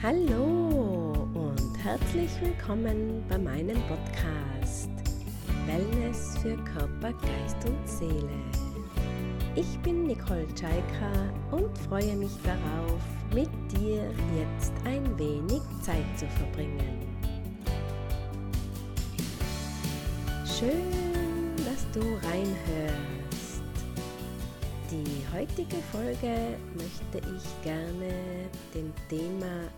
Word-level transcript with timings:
Hallo 0.00 1.28
und 1.34 1.76
herzlich 1.82 2.30
willkommen 2.40 3.24
bei 3.28 3.36
meinem 3.36 3.78
Podcast 3.88 4.90
Wellness 5.66 6.38
für 6.38 6.54
Körper, 6.58 7.12
Geist 7.14 7.56
und 7.66 7.88
Seele. 7.88 8.30
Ich 9.56 9.76
bin 9.80 10.04
Nicole 10.04 10.46
Czajka 10.54 11.10
und 11.50 11.76
freue 11.78 12.14
mich 12.14 12.30
darauf, 12.44 13.00
mit 13.34 13.50
dir 13.72 14.08
jetzt 14.38 14.72
ein 14.84 15.18
wenig 15.18 15.62
Zeit 15.82 16.06
zu 16.16 16.28
verbringen. 16.28 17.00
Schön, 20.46 21.56
dass 21.64 21.90
du 21.90 22.06
reinhörst. 22.28 23.62
Die 24.92 25.36
heutige 25.36 25.82
Folge 25.90 26.56
möchte 26.76 27.18
ich 27.34 27.64
gerne 27.64 28.10
dem 28.72 28.92
Thema 29.08 29.68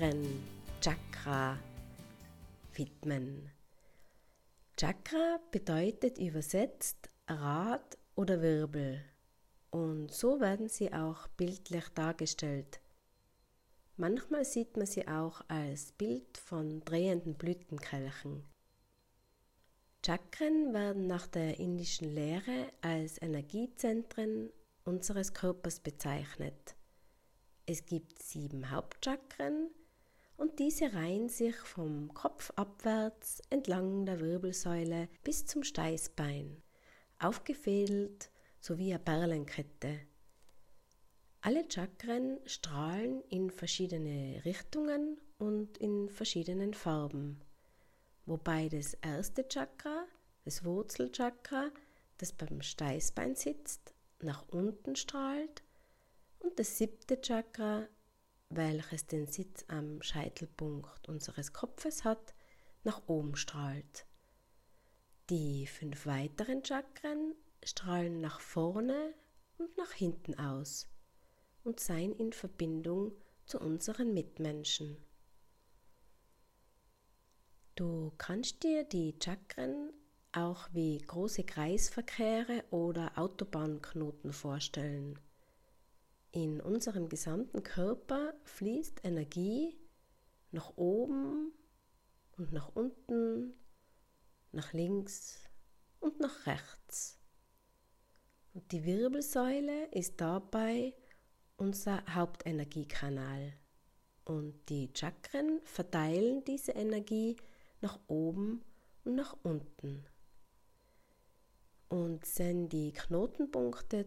Chakren, 0.00 0.42
Chakra 0.80 1.58
widmen. 2.72 3.50
Chakra 4.78 5.38
bedeutet 5.50 6.16
übersetzt 6.16 7.10
Rad 7.28 7.98
oder 8.14 8.40
Wirbel 8.40 9.04
und 9.68 10.10
so 10.10 10.40
werden 10.40 10.70
sie 10.70 10.90
auch 10.90 11.28
bildlich 11.28 11.86
dargestellt. 11.94 12.80
Manchmal 13.98 14.46
sieht 14.46 14.74
man 14.78 14.86
sie 14.86 15.06
auch 15.06 15.42
als 15.48 15.92
Bild 15.92 16.38
von 16.38 16.80
drehenden 16.86 17.34
Blütenkelchen. 17.34 18.42
Chakren 20.06 20.72
werden 20.72 21.08
nach 21.08 21.26
der 21.26 21.60
indischen 21.60 22.14
Lehre 22.14 22.72
als 22.80 23.20
Energiezentren 23.20 24.50
unseres 24.86 25.34
Körpers 25.34 25.78
bezeichnet. 25.78 26.74
Es 27.66 27.84
gibt 27.84 28.22
sieben 28.22 28.70
Hauptchakren 28.70 29.68
und 30.40 30.58
diese 30.58 30.92
reihen 30.92 31.28
sich 31.28 31.54
vom 31.54 32.12
Kopf 32.14 32.52
abwärts 32.56 33.40
entlang 33.50 34.06
der 34.06 34.20
Wirbelsäule 34.20 35.08
bis 35.22 35.46
zum 35.46 35.62
Steißbein, 35.62 36.62
aufgefädelt 37.18 38.30
sowie 38.58 38.90
eine 38.92 38.98
Perlenkette. 38.98 40.00
Alle 41.42 41.64
Chakren 41.70 42.40
strahlen 42.46 43.22
in 43.28 43.50
verschiedene 43.50 44.42
Richtungen 44.44 45.20
und 45.38 45.78
in 45.78 46.10
verschiedenen 46.10 46.74
Farben 46.74 47.40
wobei 48.30 48.68
das 48.68 48.94
erste 48.94 49.46
Chakra, 49.48 50.06
das 50.44 50.64
Wurzelchakra, 50.64 51.70
das 52.18 52.32
beim 52.32 52.62
Steißbein 52.62 53.34
sitzt, 53.34 53.92
nach 54.20 54.48
unten 54.48 54.94
strahlt 54.94 55.64
und 56.38 56.58
das 56.58 56.78
siebte 56.78 57.20
Chakra, 57.20 57.88
welches 58.50 59.06
den 59.06 59.26
Sitz 59.26 59.64
am 59.68 60.02
Scheitelpunkt 60.02 61.08
unseres 61.08 61.52
Kopfes 61.52 62.04
hat, 62.04 62.34
nach 62.82 63.02
oben 63.06 63.36
strahlt. 63.36 64.06
Die 65.30 65.66
fünf 65.66 66.06
weiteren 66.06 66.64
Chakren 66.64 67.34
strahlen 67.62 68.20
nach 68.20 68.40
vorne 68.40 69.14
und 69.58 69.76
nach 69.76 69.92
hinten 69.92 70.34
aus 70.34 70.88
und 71.62 71.78
seien 71.78 72.12
in 72.16 72.32
Verbindung 72.32 73.12
zu 73.46 73.60
unseren 73.60 74.12
Mitmenschen. 74.12 74.96
Du 77.76 78.12
kannst 78.18 78.62
dir 78.64 78.84
die 78.84 79.16
Chakren 79.22 79.92
auch 80.32 80.68
wie 80.72 80.98
große 80.98 81.44
Kreisverkehre 81.44 82.64
oder 82.70 83.16
Autobahnknoten 83.16 84.32
vorstellen. 84.32 85.18
In 86.32 86.60
unserem 86.60 87.08
gesamten 87.08 87.64
Körper 87.64 88.34
fließt 88.44 89.00
Energie 89.04 89.76
nach 90.52 90.76
oben 90.76 91.52
und 92.36 92.52
nach 92.52 92.70
unten, 92.74 93.54
nach 94.52 94.72
links 94.72 95.40
und 95.98 96.20
nach 96.20 96.46
rechts. 96.46 97.18
Und 98.54 98.70
die 98.70 98.84
Wirbelsäule 98.84 99.86
ist 99.86 100.20
dabei 100.20 100.94
unser 101.56 102.02
Hauptenergiekanal. 102.14 103.52
Und 104.24 104.68
die 104.68 104.90
Chakren 104.94 105.60
verteilen 105.64 106.44
diese 106.44 106.72
Energie 106.72 107.36
nach 107.80 107.98
oben 108.06 108.64
und 109.04 109.16
nach 109.16 109.36
unten. 109.42 110.06
Und 111.88 112.24
sind 112.24 112.68
die 112.68 112.92
Knotenpunkte 112.92 114.06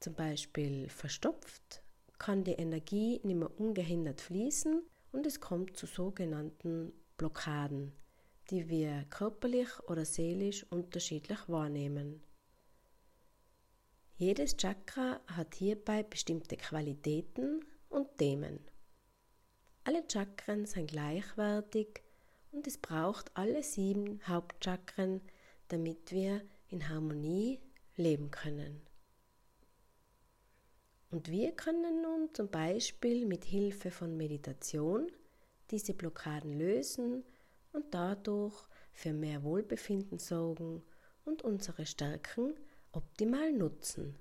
zum 0.00 0.14
Beispiel 0.14 0.88
verstopft, 0.88 1.82
kann 2.18 2.44
die 2.44 2.52
Energie 2.52 3.20
nicht 3.22 3.36
mehr 3.36 3.60
ungehindert 3.60 4.20
fließen 4.20 4.82
und 5.12 5.26
es 5.26 5.40
kommt 5.40 5.76
zu 5.76 5.86
sogenannten 5.86 6.92
Blockaden, 7.16 7.92
die 8.50 8.68
wir 8.68 9.04
körperlich 9.10 9.68
oder 9.88 10.04
seelisch 10.04 10.64
unterschiedlich 10.70 11.38
wahrnehmen. 11.48 12.22
Jedes 14.16 14.56
Chakra 14.56 15.20
hat 15.28 15.54
hierbei 15.54 16.02
bestimmte 16.02 16.56
Qualitäten 16.56 17.64
und 17.88 18.16
Themen. 18.18 18.58
Alle 19.84 20.04
Chakren 20.10 20.66
sind 20.66 20.90
gleichwertig 20.90 22.02
und 22.50 22.66
es 22.66 22.78
braucht 22.78 23.30
alle 23.36 23.62
sieben 23.62 24.20
Hauptchakren, 24.26 25.20
damit 25.68 26.10
wir 26.10 26.42
in 26.68 26.88
Harmonie 26.88 27.60
leben 27.96 28.30
können. 28.30 28.87
Und 31.10 31.30
wir 31.30 31.52
können 31.52 32.02
nun 32.02 32.28
zum 32.34 32.50
Beispiel 32.50 33.24
mit 33.26 33.44
Hilfe 33.44 33.90
von 33.90 34.16
Meditation 34.16 35.10
diese 35.70 35.94
Blockaden 35.94 36.52
lösen 36.52 37.24
und 37.72 37.94
dadurch 37.94 38.54
für 38.92 39.12
mehr 39.12 39.42
Wohlbefinden 39.42 40.18
sorgen 40.18 40.82
und 41.24 41.42
unsere 41.42 41.86
Stärken 41.86 42.54
optimal 42.92 43.52
nutzen. 43.52 44.16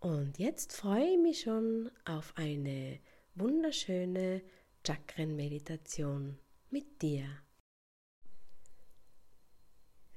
Und 0.00 0.38
jetzt 0.38 0.72
freue 0.72 1.14
ich 1.14 1.18
mich 1.18 1.40
schon 1.40 1.90
auf 2.04 2.32
eine 2.36 3.00
wunderschöne 3.34 4.42
Chakrenmeditation 4.86 6.38
mit 6.70 7.02
dir. 7.02 7.24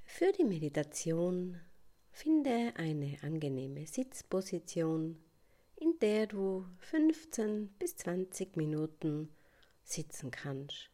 Für 0.06 0.32
die 0.32 0.44
Meditation 0.44 1.60
finde 2.12 2.74
eine 2.76 3.18
angenehme 3.24 3.88
Sitzposition, 3.88 5.18
in 5.80 5.98
der 6.00 6.28
du 6.28 6.66
15 6.80 7.70
bis 7.80 7.96
20 7.96 8.58
Minuten 8.58 9.30
sitzen 9.84 10.30
kannst. 10.30 10.90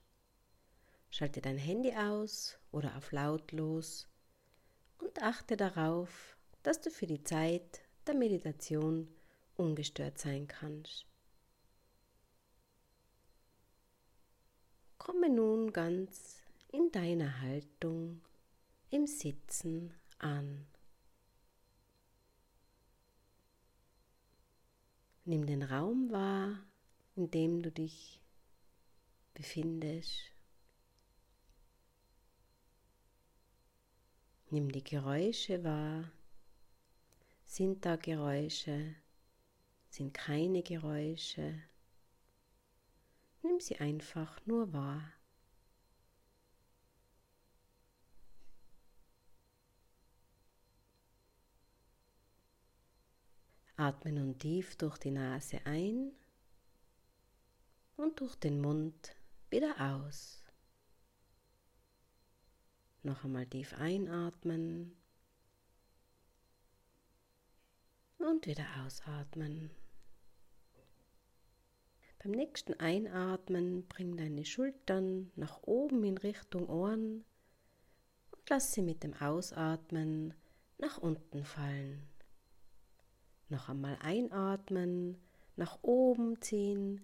Schalte 1.10 1.42
dein 1.42 1.58
Handy 1.58 1.94
aus 1.96 2.60
oder 2.72 2.96
auf 2.96 3.12
lautlos 3.12 4.08
und 5.00 5.24
achte 5.24 5.58
darauf, 5.58 6.38
dass 6.62 6.82
du 6.82 6.92
für 6.92 7.08
die 7.08 7.24
Zeit 7.24 7.82
der 8.06 8.14
Meditation 8.14 9.08
ungestört 9.56 10.20
sein 10.20 10.48
kannst. 10.48 11.08
Komme 15.00 15.30
nun 15.30 15.74
ganz 15.74 16.44
in 16.72 16.92
deiner 16.92 17.42
Haltung 17.42 18.22
im 18.92 19.08
Sitzen 19.08 19.94
an. 20.20 20.68
Nimm 25.28 25.48
den 25.48 25.64
Raum 25.64 26.12
wahr, 26.12 26.64
in 27.16 27.32
dem 27.32 27.64
du 27.64 27.72
dich 27.72 28.22
befindest. 29.34 30.32
Nimm 34.52 34.72
die 34.72 34.84
Geräusche 34.84 35.64
wahr. 35.64 36.12
Sind 37.44 37.84
da 37.86 37.96
Geräusche? 37.96 38.96
Sind 39.90 40.14
keine 40.14 40.62
Geräusche? 40.62 41.60
Nimm 43.42 43.60
sie 43.60 43.78
einfach 43.78 44.46
nur 44.46 44.74
wahr. 44.74 45.12
Atme 53.78 54.14
nun 54.14 54.40
tief 54.40 54.78
durch 54.78 54.98
die 54.98 55.12
Nase 55.12 55.60
ein 55.66 56.14
und 57.98 58.20
durch 58.22 58.36
den 58.36 58.62
Mund 58.62 59.16
wieder 59.50 59.76
aus. 59.80 60.44
Noch 63.04 63.26
einmal 63.26 63.46
tief 63.46 63.74
einatmen 63.74 64.96
und 68.18 68.48
wieder 68.48 68.66
ausatmen. 68.86 69.72
Beim 72.20 72.32
nächsten 72.32 72.80
Einatmen 72.80 73.88
bring 73.88 74.16
deine 74.16 74.46
Schultern 74.46 75.32
nach 75.36 75.62
oben 75.64 76.04
in 76.06 76.18
Richtung 76.18 76.70
Ohren 76.70 77.26
und 78.32 78.50
lass 78.50 78.72
sie 78.72 78.82
mit 78.82 79.04
dem 79.04 79.14
Ausatmen 79.16 80.34
nach 80.78 80.98
unten 80.98 81.44
fallen. 81.44 82.15
Noch 83.50 83.70
einmal 83.70 83.98
einatmen, 84.02 85.18
nach 85.56 85.80
oben 85.82 86.42
ziehen, 86.42 87.02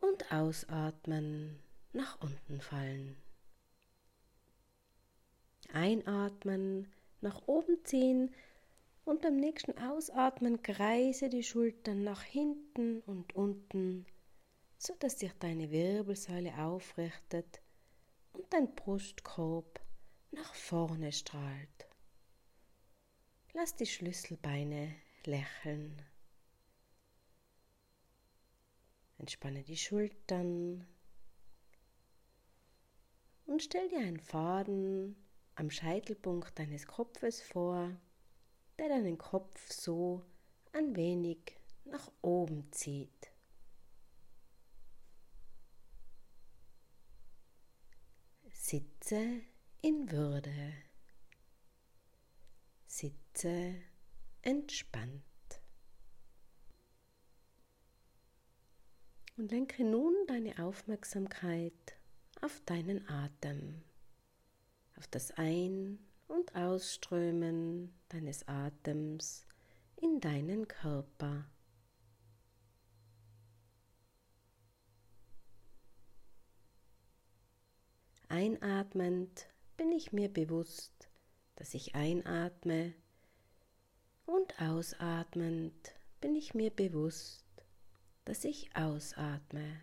und 0.00 0.32
ausatmen 0.32 1.58
nach 1.92 2.20
unten 2.20 2.60
fallen. 2.60 3.16
Einatmen, 5.72 6.90
nach 7.20 7.46
oben 7.46 7.84
ziehen 7.84 8.34
und 9.04 9.22
beim 9.22 9.36
nächsten 9.36 9.76
Ausatmen 9.78 10.62
kreise 10.62 11.28
die 11.28 11.42
Schultern 11.42 12.02
nach 12.02 12.22
hinten 12.22 13.00
und 13.00 13.34
unten, 13.34 14.06
so 14.78 14.94
dass 14.98 15.18
sich 15.18 15.32
deine 15.38 15.70
Wirbelsäule 15.70 16.56
aufrichtet 16.58 17.60
und 18.32 18.44
dein 18.52 18.74
Brustkorb 18.74 19.80
nach 20.32 20.54
vorne 20.54 21.12
strahlt. 21.12 21.89
Lass 23.52 23.74
die 23.74 23.86
Schlüsselbeine 23.86 24.94
lächeln. 25.24 26.02
Entspanne 29.18 29.62
die 29.64 29.76
Schultern 29.76 30.86
und 33.46 33.62
stell 33.62 33.88
dir 33.88 33.98
einen 33.98 34.20
Faden 34.20 35.16
am 35.56 35.70
Scheitelpunkt 35.70 36.58
deines 36.58 36.86
Kopfes 36.86 37.42
vor, 37.42 37.90
der 38.78 38.88
deinen 38.88 39.18
Kopf 39.18 39.70
so 39.72 40.24
ein 40.72 40.94
wenig 40.94 41.58
nach 41.84 42.10
oben 42.22 42.72
zieht. 42.72 43.32
Sitze 48.52 49.40
in 49.82 50.10
Würde. 50.12 50.72
Sitze 53.32 53.74
entspannt. 54.42 55.22
Und 59.36 59.50
lenke 59.50 59.84
nun 59.84 60.14
deine 60.26 60.58
Aufmerksamkeit 60.58 61.96
auf 62.42 62.60
deinen 62.66 63.08
Atem, 63.08 63.82
auf 64.96 65.06
das 65.08 65.30
Ein- 65.32 65.98
und 66.28 66.54
Ausströmen 66.54 67.94
deines 68.08 68.46
Atems 68.48 69.46
in 69.96 70.20
deinen 70.20 70.68
Körper. 70.68 71.48
Einatmend 78.28 79.48
bin 79.76 79.92
ich 79.92 80.12
mir 80.12 80.28
bewusst, 80.28 81.08
dass 81.56 81.74
ich 81.74 81.94
einatme 81.94 82.94
und 84.30 84.60
ausatmend 84.60 85.92
bin 86.20 86.36
ich 86.36 86.54
mir 86.54 86.70
bewusst, 86.70 87.44
dass 88.24 88.44
ich 88.44 88.74
ausatme. 88.76 89.80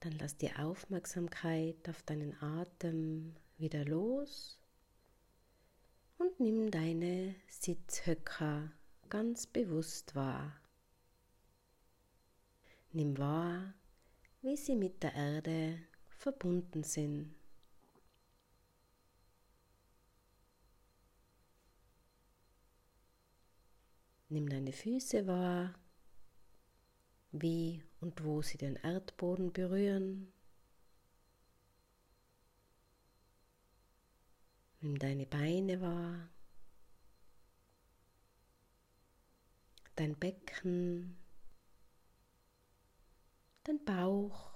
Dann 0.00 0.12
lass 0.18 0.36
die 0.36 0.54
Aufmerksamkeit 0.54 1.88
auf 1.88 2.02
deinen 2.02 2.40
Atem 2.40 3.34
wieder 3.56 3.84
los 3.84 4.60
und 6.18 6.38
nimm 6.38 6.70
deine 6.70 7.34
Sitzhöcker 7.48 8.70
ganz 9.08 9.46
bewusst 9.46 10.14
wahr. 10.14 10.52
Nimm 12.96 13.18
wahr, 13.18 13.74
wie 14.40 14.56
sie 14.56 14.74
mit 14.74 15.02
der 15.02 15.12
Erde 15.12 15.78
verbunden 16.08 16.82
sind. 16.82 17.34
Nimm 24.30 24.48
deine 24.48 24.72
Füße 24.72 25.26
wahr, 25.26 25.74
wie 27.32 27.84
und 28.00 28.24
wo 28.24 28.40
sie 28.40 28.56
den 28.56 28.76
Erdboden 28.76 29.52
berühren. 29.52 30.32
Nimm 34.80 34.98
deine 34.98 35.26
Beine 35.26 35.82
wahr, 35.82 36.30
dein 39.96 40.18
Becken, 40.18 41.25
dein 43.66 43.84
Bauch. 43.84 44.52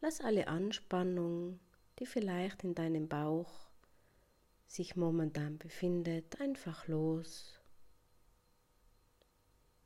Lass 0.00 0.20
alle 0.20 0.48
Anspannung, 0.48 1.60
die 1.98 2.06
vielleicht 2.06 2.62
in 2.62 2.74
deinem 2.74 3.08
Bauch 3.08 3.70
sich 4.66 4.96
momentan 4.96 5.56
befindet, 5.56 6.40
einfach 6.40 6.88
los. 6.88 7.60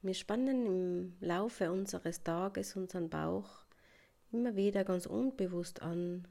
Wir 0.02 0.14
spannen 0.14 0.66
im 0.66 1.16
Laufe 1.20 1.70
unseres 1.70 2.22
Tages 2.22 2.74
unseren 2.74 3.10
Bauch 3.10 3.64
immer 4.32 4.56
wieder 4.56 4.84
ganz 4.84 5.06
unbewusst 5.06 5.82
an 5.82 6.26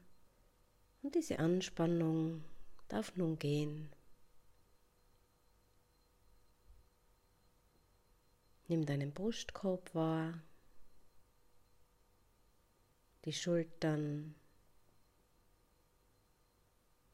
und 1.02 1.14
diese 1.14 1.38
Anspannung 1.38 2.44
darf 2.88 3.16
nun 3.16 3.38
gehen. 3.38 3.90
Nimm 8.66 8.84
deinen 8.84 9.12
Brustkorb 9.12 9.94
wahr, 9.94 10.42
die 13.28 13.34
Schultern. 13.34 14.34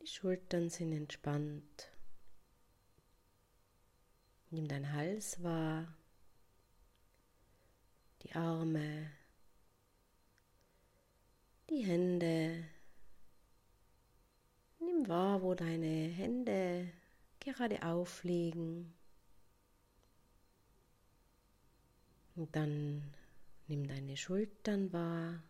Die 0.00 0.06
Schultern 0.06 0.70
sind 0.70 0.92
entspannt. 0.92 1.90
Nimm 4.50 4.68
deinen 4.68 4.92
Hals 4.92 5.42
wahr, 5.42 5.92
die 8.22 8.32
Arme, 8.32 9.10
die 11.68 11.84
Hände. 11.84 12.64
Nimm 14.78 15.08
wahr, 15.08 15.42
wo 15.42 15.56
deine 15.56 16.06
Hände 16.10 16.92
gerade 17.40 17.82
aufliegen. 17.82 18.94
Und 22.36 22.54
dann 22.54 23.02
nimm 23.66 23.88
deine 23.88 24.16
Schultern 24.16 24.92
wahr. 24.92 25.42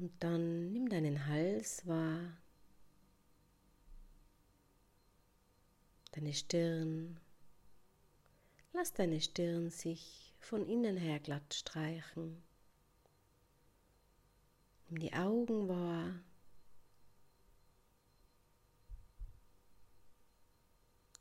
Und 0.00 0.14
dann 0.24 0.72
nimm 0.72 0.88
deinen 0.88 1.26
Hals 1.26 1.86
wahr, 1.86 2.38
deine 6.12 6.32
Stirn. 6.32 7.20
Lass 8.72 8.94
deine 8.94 9.20
Stirn 9.20 9.68
sich 9.68 10.34
von 10.40 10.66
innen 10.66 10.96
her 10.96 11.20
glatt 11.20 11.52
streichen. 11.52 12.42
Nimm 14.88 15.00
die 15.00 15.12
Augen 15.12 15.68
wahr. 15.68 16.18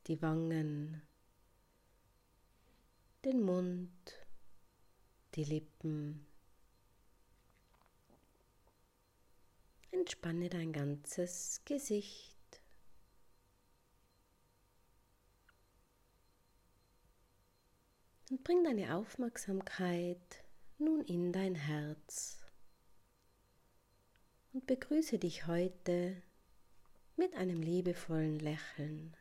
Die 0.07 0.21
Wangen, 0.21 1.01
den 3.25 3.41
Mund, 3.41 4.25
die 5.35 5.43
Lippen. 5.43 6.28
Entspanne 9.99 10.47
dein 10.47 10.71
ganzes 10.71 11.61
Gesicht. 11.65 12.37
Und 18.29 18.43
bring 18.45 18.63
deine 18.63 18.95
Aufmerksamkeit 18.95 20.43
nun 20.77 21.01
in 21.01 21.33
dein 21.33 21.55
Herz. 21.55 22.37
Und 24.53 24.65
begrüße 24.67 25.19
dich 25.19 25.47
heute 25.47 26.21
mit 27.17 27.35
einem 27.35 27.61
liebevollen 27.61 28.39
Lächeln, 28.39 29.17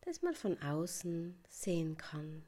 das 0.00 0.22
man 0.22 0.34
von 0.34 0.60
außen 0.62 1.44
sehen 1.50 1.98
kann. 1.98 2.42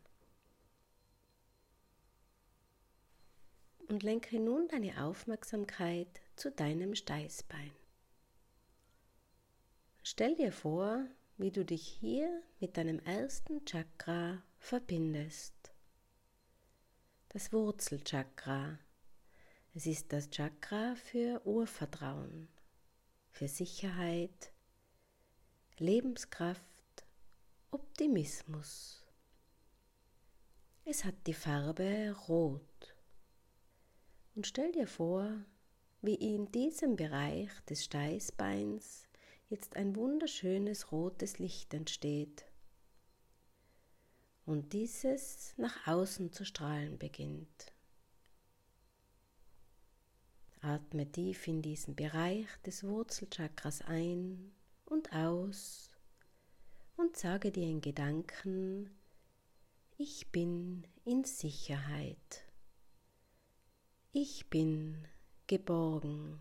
Und 3.88 4.02
lenke 4.02 4.40
nun 4.40 4.66
deine 4.68 5.04
Aufmerksamkeit 5.04 6.20
zu 6.36 6.50
deinem 6.50 6.94
Steißbein. 6.94 7.70
Stell 10.02 10.34
dir 10.36 10.52
vor, 10.52 11.06
wie 11.36 11.50
du 11.50 11.64
dich 11.64 11.86
hier 11.86 12.42
mit 12.60 12.76
deinem 12.76 12.98
ersten 13.00 13.64
Chakra 13.64 14.42
verbindest. 14.58 15.54
Das 17.30 17.52
Wurzelchakra. 17.52 18.78
Es 19.74 19.86
ist 19.86 20.12
das 20.12 20.30
Chakra 20.30 20.94
für 20.94 21.44
Urvertrauen, 21.44 22.48
für 23.30 23.48
Sicherheit, 23.48 24.52
Lebenskraft, 25.78 26.62
Optimismus. 27.70 29.04
Es 30.84 31.04
hat 31.04 31.26
die 31.26 31.34
Farbe 31.34 32.14
Rot 32.28 32.60
Und 34.34 34.46
stell 34.46 34.72
dir 34.72 34.86
vor, 34.86 35.44
wie 36.02 36.14
in 36.14 36.50
diesem 36.50 36.96
Bereich 36.96 37.50
des 37.68 37.84
Steißbeins 37.84 39.08
jetzt 39.48 39.76
ein 39.76 39.94
wunderschönes 39.96 40.90
rotes 40.90 41.38
Licht 41.38 41.72
entsteht 41.72 42.44
und 44.46 44.72
dieses 44.72 45.54
nach 45.56 45.86
außen 45.86 46.32
zu 46.32 46.44
strahlen 46.44 46.98
beginnt. 46.98 47.72
Atme 50.60 51.10
tief 51.10 51.46
in 51.46 51.62
diesen 51.62 51.94
Bereich 51.94 52.46
des 52.64 52.84
Wurzelchakras 52.84 53.82
ein 53.82 54.52
und 54.86 55.12
aus 55.12 55.90
und 56.96 57.16
sage 57.16 57.52
dir 57.52 57.66
in 57.66 57.80
Gedanken, 57.80 58.90
ich 59.96 60.30
bin 60.32 60.86
in 61.04 61.24
Sicherheit. 61.24 62.43
Ich 64.16 64.48
bin 64.48 65.08
geborgen. 65.48 66.40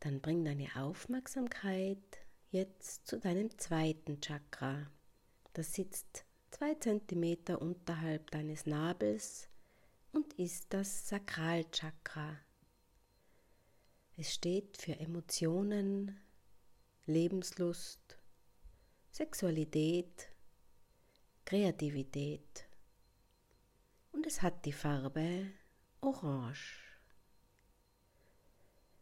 Dann 0.00 0.20
bring 0.20 0.44
deine 0.44 0.68
Aufmerksamkeit 0.76 1.96
jetzt 2.50 3.06
zu 3.06 3.18
deinem 3.18 3.56
zweiten 3.56 4.20
Chakra. 4.20 4.90
Das 5.54 5.72
sitzt 5.72 6.26
zwei 6.50 6.74
Zentimeter 6.74 7.62
unterhalb 7.62 8.30
deines 8.32 8.66
Nabels 8.66 9.48
und 10.12 10.34
ist 10.34 10.74
das 10.74 11.08
Sakralchakra. 11.08 12.36
Es 14.20 14.34
steht 14.34 14.76
für 14.76 15.00
Emotionen, 15.00 16.20
Lebenslust, 17.06 18.18
Sexualität, 19.10 20.28
Kreativität 21.46 22.68
und 24.12 24.26
es 24.26 24.42
hat 24.42 24.66
die 24.66 24.74
Farbe 24.74 25.46
Orange. 26.02 26.82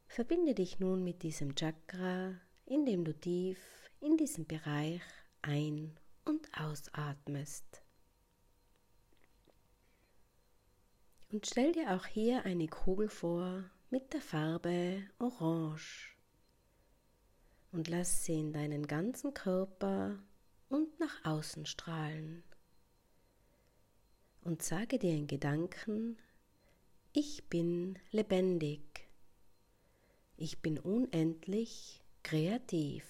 Verbinde 0.06 0.54
dich 0.54 0.78
nun 0.78 1.02
mit 1.02 1.24
diesem 1.24 1.56
Chakra, 1.56 2.40
indem 2.64 3.04
du 3.04 3.12
tief 3.12 3.58
in 3.98 4.16
diesen 4.18 4.46
Bereich 4.46 5.02
ein- 5.42 5.98
und 6.26 6.46
ausatmest. 6.56 7.82
Und 11.32 11.44
stell 11.44 11.72
dir 11.72 11.96
auch 11.96 12.06
hier 12.06 12.44
eine 12.44 12.68
Kugel 12.68 13.08
vor 13.08 13.68
mit 13.90 14.12
der 14.12 14.20
Farbe 14.20 15.02
Orange 15.18 16.16
und 17.72 17.88
lass 17.88 18.24
sie 18.24 18.38
in 18.38 18.52
deinen 18.52 18.86
ganzen 18.86 19.32
Körper 19.32 20.18
und 20.68 21.00
nach 21.00 21.24
außen 21.24 21.64
strahlen. 21.64 22.42
Und 24.42 24.62
sage 24.62 24.98
dir 24.98 25.12
in 25.12 25.26
Gedanken, 25.26 26.18
ich 27.12 27.48
bin 27.48 27.98
lebendig. 28.10 29.08
Ich 30.36 30.60
bin 30.60 30.78
unendlich 30.78 32.04
kreativ. 32.22 33.04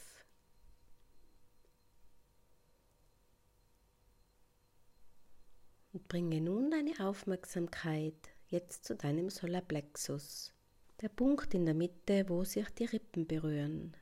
Und 5.93 6.07
bringe 6.09 6.41
nun 6.41 6.71
deine 6.71 7.07
Aufmerksamkeit 7.07 8.31
jetzt 8.47 8.85
zu 8.85 8.97
deinem 8.97 9.31
Solarplexus, 9.31 10.55
der 11.01 11.09
Punkt 11.09 11.55
in 11.55 11.65
der 11.65 11.75
Mitte, 11.75 12.29
wo 12.29 12.43
sich 12.43 12.69
die 12.71 12.87
Rippen 12.87 13.27
berühren, 13.27 13.97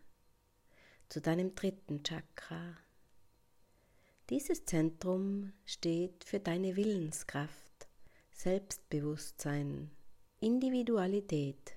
zu 1.08 1.20
deinem 1.20 1.54
dritten 1.54 2.02
Chakra. 2.02 2.76
Dieses 4.30 4.64
Zentrum 4.64 5.52
steht 5.64 6.24
für 6.24 6.40
deine 6.40 6.74
Willenskraft, 6.74 7.86
Selbstbewusstsein, 8.32 9.90
Individualität 10.40 11.74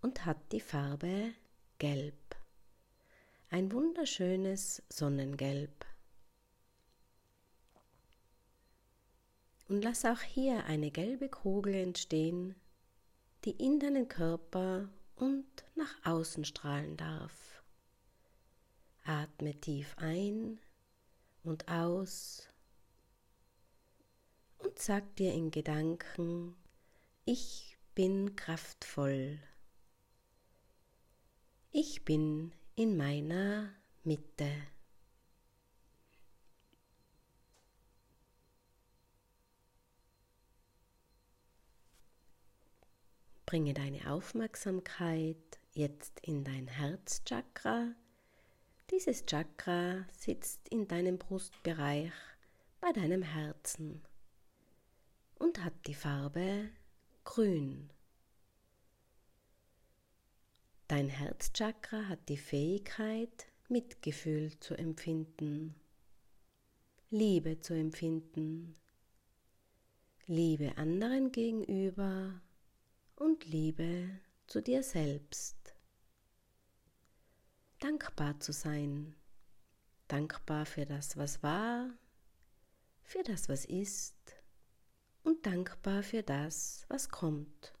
und 0.00 0.26
hat 0.26 0.52
die 0.52 0.60
Farbe 0.60 1.32
Gelb. 1.78 2.14
Ein 3.48 3.70
wunderschönes 3.72 4.82
Sonnengelb. 4.88 5.86
Und 9.68 9.82
lass 9.82 10.04
auch 10.04 10.20
hier 10.20 10.64
eine 10.64 10.90
gelbe 10.90 11.28
Kugel 11.28 11.74
entstehen, 11.74 12.56
die 13.44 13.52
in 13.52 13.80
deinen 13.80 14.08
Körper 14.08 14.88
und 15.16 15.46
nach 15.74 15.94
außen 16.04 16.44
strahlen 16.44 16.96
darf. 16.96 17.62
Atme 19.04 19.54
tief 19.60 19.94
ein 19.98 20.60
und 21.42 21.68
aus 21.68 22.48
und 24.58 24.78
sag 24.78 25.16
dir 25.16 25.32
in 25.32 25.50
Gedanken, 25.50 26.54
ich 27.24 27.76
bin 27.94 28.36
kraftvoll. 28.36 29.40
Ich 31.72 32.04
bin 32.04 32.52
in 32.74 32.96
meiner 32.96 33.70
Mitte. 34.04 34.50
Bringe 43.52 43.74
deine 43.74 44.10
Aufmerksamkeit 44.10 45.60
jetzt 45.74 46.20
in 46.20 46.42
dein 46.42 46.68
Herzchakra. 46.68 47.94
Dieses 48.90 49.26
Chakra 49.26 50.06
sitzt 50.10 50.66
in 50.70 50.88
deinem 50.88 51.18
Brustbereich 51.18 52.14
bei 52.80 52.90
deinem 52.92 53.20
Herzen 53.20 54.00
und 55.38 55.62
hat 55.62 55.74
die 55.86 55.92
Farbe 55.92 56.70
grün. 57.24 57.90
Dein 60.88 61.10
Herzchakra 61.10 62.08
hat 62.08 62.30
die 62.30 62.38
Fähigkeit, 62.38 63.48
Mitgefühl 63.68 64.58
zu 64.60 64.78
empfinden, 64.78 65.74
Liebe 67.10 67.60
zu 67.60 67.74
empfinden, 67.74 68.72
Liebe 70.24 70.78
anderen 70.78 71.32
gegenüber 71.32 72.40
und 73.22 73.44
Liebe 73.44 74.08
zu 74.48 74.60
dir 74.60 74.82
selbst. 74.82 75.74
Dankbar 77.78 78.40
zu 78.40 78.52
sein, 78.52 79.14
dankbar 80.08 80.66
für 80.66 80.86
das, 80.86 81.16
was 81.16 81.42
war, 81.42 81.90
für 83.02 83.22
das, 83.22 83.48
was 83.48 83.64
ist 83.64 84.16
und 85.22 85.46
dankbar 85.46 86.02
für 86.02 86.22
das, 86.22 86.84
was 86.88 87.08
kommt 87.08 87.72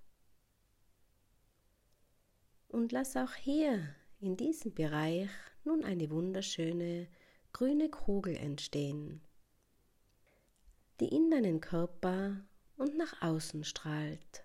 und 2.68 2.92
lass 2.92 3.16
auch 3.16 3.34
hier 3.34 3.94
in 4.20 4.36
diesem 4.36 4.74
Bereich 4.74 5.28
nun 5.64 5.84
eine 5.84 6.10
wunderschöne 6.10 7.08
grüne 7.52 7.90
Kugel 7.90 8.36
entstehen, 8.36 9.20
die 11.00 11.08
in 11.08 11.30
deinen 11.30 11.60
Körper 11.60 12.44
und 12.76 12.96
nach 12.96 13.20
außen 13.22 13.64
strahlt. 13.64 14.44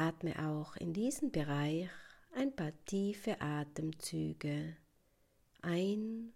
Atme 0.00 0.48
auch 0.48 0.76
in 0.76 0.92
diesen 0.92 1.30
Bereich 1.30 1.90
ein 2.34 2.54
paar 2.56 2.72
tiefe 2.86 3.40
Atemzüge 3.40 4.76
ein 5.62 6.32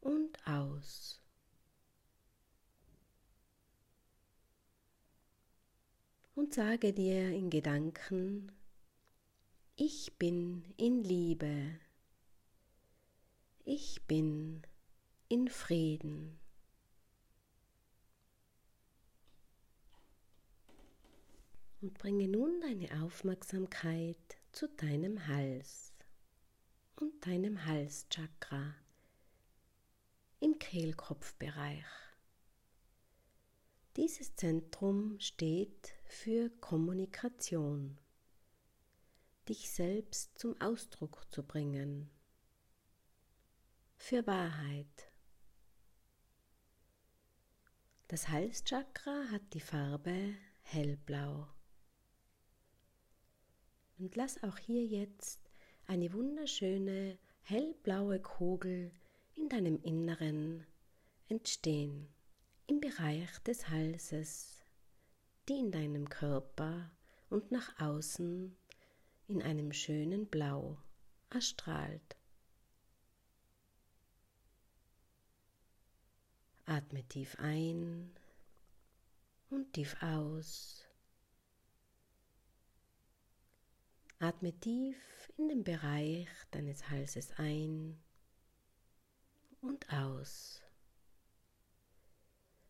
und 0.00 0.46
aus. 0.46 1.20
Und 6.34 6.54
sage 6.54 6.92
dir 6.92 7.30
in 7.30 7.50
Gedanken, 7.50 8.52
ich 9.74 10.16
bin 10.18 10.62
in 10.76 11.02
Liebe. 11.02 11.80
Ich 13.64 14.02
bin 14.06 14.62
in 15.28 15.48
Frieden. 15.48 16.38
Und 21.86 21.94
bringe 21.94 22.26
nun 22.26 22.60
deine 22.62 23.04
Aufmerksamkeit 23.04 24.18
zu 24.50 24.66
deinem 24.66 25.28
Hals 25.28 25.92
und 26.96 27.24
deinem 27.24 27.64
Halschakra 27.64 28.74
im 30.40 30.58
Kehlkopfbereich. 30.58 31.84
Dieses 33.94 34.34
Zentrum 34.34 35.20
steht 35.20 35.94
für 36.06 36.50
Kommunikation 36.60 38.00
dich 39.48 39.70
selbst 39.70 40.36
zum 40.36 40.60
Ausdruck 40.60 41.24
zu 41.30 41.44
bringen. 41.44 42.10
Für 43.94 44.26
Wahrheit. 44.26 45.12
Das 48.08 48.26
Halschakra 48.26 49.26
hat 49.30 49.54
die 49.54 49.60
Farbe 49.60 50.34
hellblau. 50.62 51.46
Und 53.98 54.14
lass 54.16 54.42
auch 54.42 54.58
hier 54.58 54.84
jetzt 54.84 55.40
eine 55.86 56.12
wunderschöne 56.12 57.18
hellblaue 57.42 58.20
Kugel 58.20 58.90
in 59.34 59.48
deinem 59.48 59.80
Inneren 59.82 60.66
entstehen, 61.28 62.08
im 62.66 62.80
Bereich 62.80 63.38
des 63.40 63.68
Halses, 63.68 64.60
die 65.48 65.54
in 65.54 65.70
deinem 65.70 66.08
Körper 66.08 66.90
und 67.30 67.50
nach 67.52 67.80
außen 67.80 68.56
in 69.28 69.42
einem 69.42 69.72
schönen 69.72 70.26
Blau 70.26 70.78
erstrahlt. 71.30 72.16
Atme 76.64 77.04
tief 77.04 77.36
ein 77.38 78.10
und 79.50 79.72
tief 79.72 79.96
aus. 80.02 80.85
Atme 84.18 84.58
tief 84.60 84.96
in 85.36 85.48
den 85.48 85.62
Bereich 85.62 86.28
deines 86.50 86.88
Halses 86.88 87.32
ein 87.36 88.02
und 89.60 89.92
aus 89.92 90.62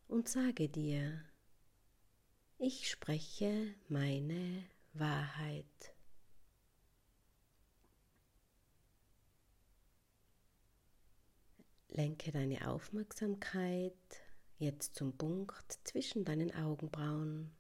und 0.09 0.29
sage 0.29 0.69
dir, 0.69 1.23
ich 2.59 2.91
spreche 2.91 3.75
meine 3.89 4.65
Wahrheit. 4.93 5.95
Lenke 11.89 12.33
deine 12.33 12.69
Aufmerksamkeit 12.69 13.95
jetzt 14.59 14.97
zum 14.97 15.17
Punkt 15.17 15.79
zwischen 15.85 16.25
deinen 16.25 16.53
Augenbrauen 16.55 17.57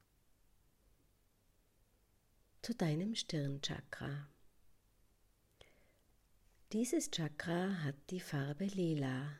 zu 2.66 2.75
deinem 2.75 3.14
Stirnchakra. 3.14 4.26
Dieses 6.73 7.12
Chakra 7.12 7.85
hat 7.85 7.94
die 8.11 8.18
Farbe 8.18 8.64
lila 8.64 9.38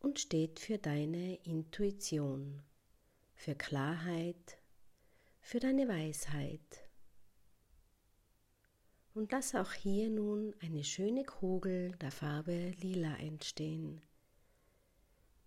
und 0.00 0.18
steht 0.18 0.58
für 0.58 0.78
deine 0.78 1.34
Intuition, 1.44 2.62
für 3.34 3.54
Klarheit, 3.54 4.56
für 5.42 5.60
deine 5.60 5.86
Weisheit. 5.86 6.88
Und 9.12 9.30
lass 9.30 9.54
auch 9.54 9.74
hier 9.74 10.08
nun 10.08 10.54
eine 10.60 10.82
schöne 10.82 11.24
Kugel 11.24 11.90
der 11.96 12.10
Farbe 12.10 12.70
lila 12.80 13.16
entstehen, 13.18 14.00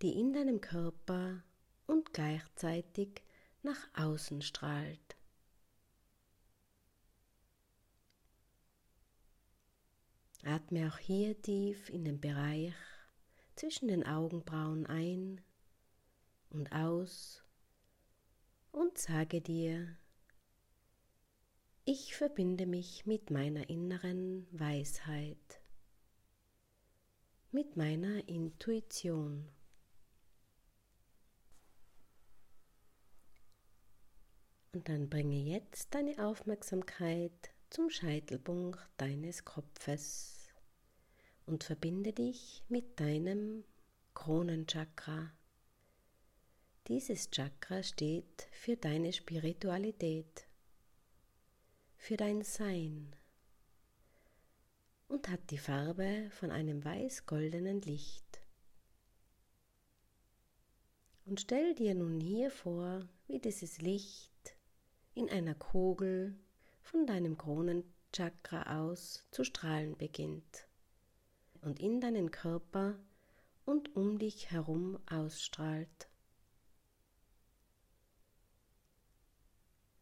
die 0.00 0.16
in 0.16 0.32
deinem 0.32 0.60
Körper 0.60 1.42
und 1.88 2.12
gleichzeitig 2.12 3.24
nach 3.64 3.88
außen 3.94 4.42
strahlt. 4.42 5.17
Atme 10.48 10.88
auch 10.90 10.96
hier 10.96 11.40
tief 11.42 11.90
in 11.90 12.06
den 12.06 12.20
Bereich 12.20 12.72
zwischen 13.54 13.88
den 13.88 14.06
Augenbrauen 14.06 14.86
ein 14.86 15.42
und 16.48 16.72
aus 16.72 17.44
und 18.72 18.96
sage 18.96 19.42
dir, 19.42 19.94
ich 21.84 22.16
verbinde 22.16 22.64
mich 22.64 23.04
mit 23.04 23.30
meiner 23.30 23.68
inneren 23.68 24.46
Weisheit, 24.50 25.60
mit 27.50 27.76
meiner 27.76 28.26
Intuition. 28.26 29.50
Und 34.72 34.88
dann 34.88 35.10
bringe 35.10 35.36
jetzt 35.36 35.94
deine 35.94 36.24
Aufmerksamkeit 36.26 37.50
zum 37.68 37.90
Scheitelpunkt 37.90 38.78
deines 38.96 39.44
Kopfes 39.44 40.37
und 41.48 41.64
verbinde 41.64 42.12
dich 42.12 42.62
mit 42.68 43.00
deinem 43.00 43.64
Kronenchakra. 44.14 45.32
Dieses 46.86 47.30
Chakra 47.30 47.82
steht 47.82 48.48
für 48.52 48.76
deine 48.76 49.12
Spiritualität, 49.12 50.46
für 51.96 52.16
dein 52.16 52.42
Sein 52.42 53.16
und 55.08 55.28
hat 55.28 55.50
die 55.50 55.58
Farbe 55.58 56.28
von 56.32 56.50
einem 56.50 56.84
weiß-goldenen 56.84 57.80
Licht. 57.80 58.40
Und 61.24 61.40
stell 61.40 61.74
dir 61.74 61.94
nun 61.94 62.20
hier 62.20 62.50
vor, 62.50 63.08
wie 63.26 63.38
dieses 63.38 63.78
Licht 63.78 64.56
in 65.14 65.30
einer 65.30 65.54
Kugel 65.54 66.38
von 66.82 67.06
deinem 67.06 67.36
Kronenchakra 67.36 68.80
aus 68.80 69.26
zu 69.30 69.44
strahlen 69.44 69.96
beginnt 69.96 70.67
und 71.62 71.80
in 71.80 72.00
deinen 72.00 72.30
Körper 72.30 72.98
und 73.64 73.94
um 73.96 74.18
dich 74.18 74.50
herum 74.50 74.98
ausstrahlt. 75.06 76.08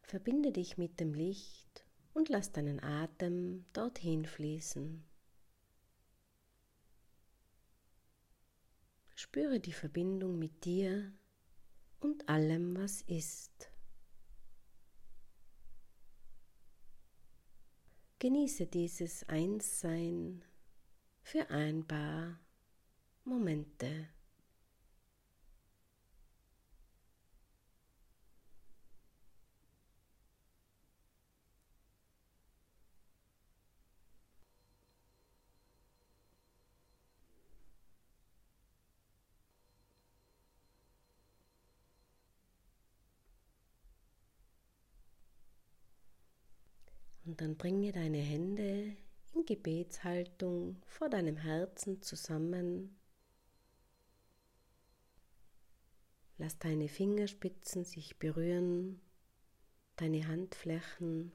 Verbinde 0.02 0.52
dich 0.52 0.78
mit 0.78 1.00
dem 1.00 1.14
Licht 1.14 1.84
und 2.14 2.28
lass 2.28 2.52
deinen 2.52 2.82
Atem 2.82 3.64
dorthin 3.72 4.24
fließen. 4.24 5.04
Spüre 9.16 9.58
die 9.58 9.72
Verbindung 9.72 10.38
mit 10.38 10.64
dir 10.64 11.12
und 12.00 12.28
allem, 12.28 12.76
was 12.76 13.02
ist. 13.02 13.70
Genieße 18.18 18.66
dieses 18.66 19.28
Einssein 19.28 20.44
für 21.26 21.50
ein 21.50 21.84
paar 21.84 22.38
Momente. 23.24 24.06
Und 47.24 47.40
dann 47.40 47.56
bringe 47.56 47.90
deine 47.90 48.18
Hände 48.18 48.96
in 49.36 49.44
Gebetshaltung 49.44 50.82
vor 50.86 51.10
deinem 51.10 51.36
Herzen 51.36 52.00
zusammen. 52.00 52.98
Lass 56.38 56.58
deine 56.58 56.88
Fingerspitzen 56.88 57.84
sich 57.84 58.18
berühren, 58.18 59.00
deine 59.96 60.26
Handflächen 60.26 61.32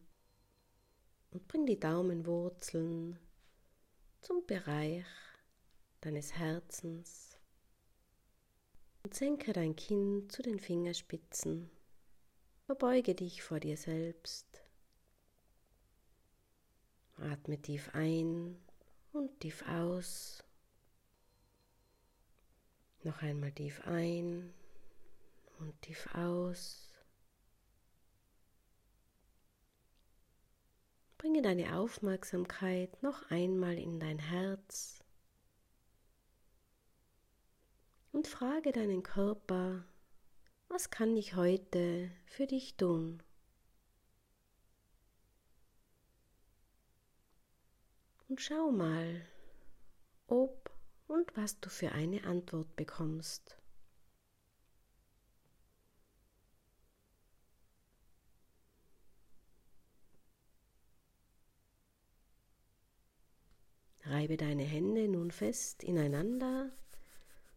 und 1.31 1.47
bring 1.47 1.65
die 1.65 1.79
Daumenwurzeln 1.79 3.19
zum 4.19 4.45
Bereich 4.45 5.05
deines 6.01 6.33
Herzens 6.33 7.37
und 9.03 9.13
senke 9.13 9.53
dein 9.53 9.75
Kinn 9.75 10.27
zu 10.29 10.41
den 10.41 10.59
Fingerspitzen. 10.59 11.69
Verbeuge 12.65 13.15
dich 13.15 13.41
vor 13.41 13.59
dir 13.59 13.77
selbst. 13.77 14.60
Atme 17.21 17.61
tief 17.61 17.89
ein 17.93 18.57
und 19.13 19.39
tief 19.39 19.63
aus. 19.67 20.43
Noch 23.03 23.21
einmal 23.21 23.51
tief 23.51 23.81
ein 23.85 24.53
und 25.59 25.81
tief 25.81 26.07
aus. 26.13 26.89
Bringe 31.17 31.41
deine 31.41 31.77
Aufmerksamkeit 31.77 33.03
noch 33.03 33.29
einmal 33.29 33.77
in 33.77 33.99
dein 33.99 34.17
Herz 34.17 35.03
und 38.11 38.27
frage 38.27 38.71
deinen 38.71 39.03
Körper, 39.03 39.85
was 40.67 40.89
kann 40.89 41.15
ich 41.15 41.35
heute 41.35 42.11
für 42.25 42.47
dich 42.47 42.75
tun? 42.75 43.21
Und 48.31 48.39
schau 48.39 48.71
mal, 48.71 49.25
ob 50.27 50.71
und 51.07 51.35
was 51.35 51.59
du 51.59 51.67
für 51.69 51.91
eine 51.91 52.23
Antwort 52.23 52.77
bekommst. 52.77 53.57
Reibe 64.05 64.37
deine 64.37 64.63
Hände 64.63 65.09
nun 65.09 65.31
fest 65.31 65.83
ineinander, 65.83 66.71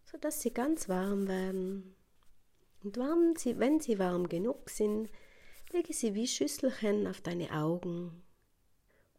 sodass 0.03 0.43
sie 0.43 0.53
ganz 0.53 0.89
warm 0.89 1.29
werden. 1.29 1.95
Und 2.83 2.97
warm 2.97 3.35
wenn 3.61 3.79
sie 3.79 4.01
warm 4.01 4.29
genug 4.29 4.69
sind, 4.71 5.09
lege 5.71 5.95
sie 5.95 6.17
wie 6.17 6.27
Schüsselchen 6.27 7.07
auf 7.07 7.21
deine 7.21 7.53
Augen 7.53 8.24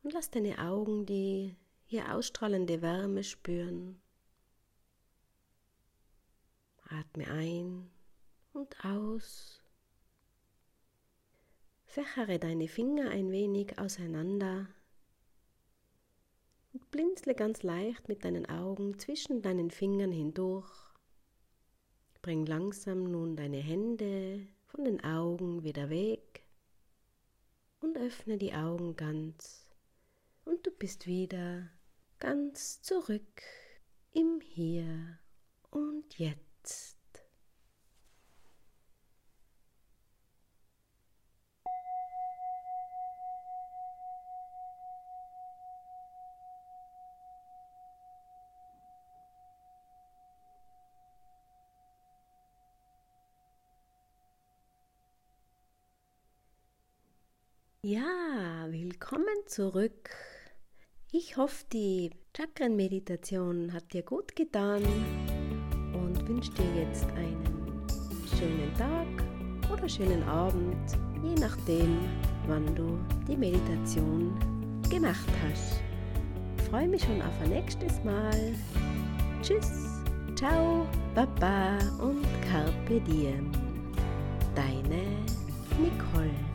Und 0.05 0.13
lass 0.13 0.29
deine 0.29 0.59
Augen 0.59 1.07
die 1.07 1.55
hier 1.87 2.13
ausstrahlende 2.13 2.83
Wärme 2.83 3.23
spüren. 3.23 3.99
Atme 6.87 7.25
ein 7.25 7.89
und 8.53 8.85
aus. 8.85 9.63
Fächere 11.85 12.37
deine 12.37 12.67
Finger 12.67 13.09
ein 13.09 13.31
wenig 13.31 13.79
auseinander 13.79 14.67
und 16.73 16.91
blinzle 16.91 17.33
ganz 17.33 17.63
leicht 17.63 18.07
mit 18.07 18.23
deinen 18.25 18.45
Augen 18.45 18.99
zwischen 18.99 19.41
deinen 19.41 19.71
Fingern 19.71 20.11
hindurch. 20.11 20.71
Bring 22.21 22.45
langsam 22.45 23.05
nun 23.05 23.35
deine 23.35 23.57
Hände 23.57 24.45
von 24.67 24.85
den 24.85 25.03
Augen 25.03 25.63
wieder 25.63 25.89
weg 25.89 26.43
und 27.79 27.97
öffne 27.97 28.37
die 28.37 28.53
Augen 28.53 28.95
ganz 28.95 29.64
und 30.45 30.65
du 30.65 30.71
bist 30.71 31.07
wieder 31.07 31.69
ganz 32.19 32.81
zurück 32.81 33.41
im 34.13 34.39
Hier 34.41 35.19
und 35.71 36.17
Jetzt. 36.17 36.95
Ja, 57.87 58.65
willkommen 58.71 59.45
zurück. 59.45 60.09
Ich 61.17 61.37
hoffe, 61.37 61.63
die 61.71 62.09
Chakrenmeditation 62.35 63.71
hat 63.71 63.93
dir 63.93 64.03
gut 64.03 64.35
getan 64.35 64.83
und 65.93 66.27
wünsche 66.27 66.51
dir 66.51 66.81
jetzt 66.81 67.05
einen 67.11 67.85
schönen 68.37 68.73
Tag 68.77 69.71
oder 69.71 69.87
schönen 69.87 70.21
Abend, 70.23 70.75
je 71.23 71.35
nachdem, 71.39 71.99
wann 72.47 72.65
du 72.75 72.99
die 73.29 73.37
Meditation 73.37 74.37
gemacht 74.89 75.29
hast. 75.47 75.79
Ich 76.57 76.63
freue 76.65 76.89
mich 76.89 77.03
schon 77.03 77.21
auf 77.21 77.41
ein 77.43 77.51
nächstes 77.51 78.03
Mal. 78.03 78.53
Tschüss, 79.41 79.71
ciao, 80.35 80.85
Baba 81.15 81.77
und 82.03 82.25
Carpe 82.41 82.99
Diem. 82.99 83.53
Deine 84.53 85.01
Nicole. 85.79 86.54